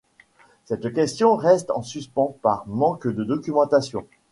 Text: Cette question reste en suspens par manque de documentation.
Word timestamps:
Cette 0.65 0.91
question 0.93 1.35
reste 1.35 1.69
en 1.69 1.83
suspens 1.83 2.35
par 2.41 2.65
manque 2.65 3.07
de 3.07 3.23
documentation. 3.23 4.03